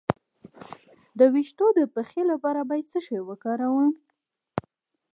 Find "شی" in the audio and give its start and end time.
3.05-3.17